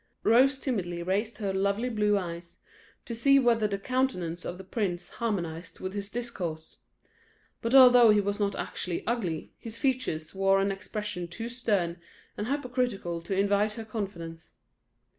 Rose 0.23 0.57
timidly 0.57 1.03
raised 1.03 1.37
her 1.37 1.53
lovely 1.53 1.87
blue 1.87 2.17
eyes, 2.17 2.57
to 3.05 3.13
see 3.13 3.37
whether 3.37 3.67
the 3.67 3.77
countenance 3.77 4.45
of 4.45 4.57
the 4.57 4.63
prince 4.63 5.11
harmonised 5.21 5.79
with 5.79 5.93
his 5.93 6.09
discourse; 6.09 6.77
but 7.61 7.75
although 7.75 8.09
he 8.09 8.19
was 8.19 8.39
not 8.39 8.55
actually 8.55 9.05
ugly, 9.05 9.53
his 9.59 9.77
features 9.77 10.33
wore 10.33 10.59
an 10.59 10.71
expression 10.71 11.27
too 11.27 11.49
stern 11.49 12.01
and 12.35 12.47
hypocritical 12.47 13.21
to 13.21 13.37
invite 13.37 13.73
her 13.73 13.85
confidence. 13.85 14.55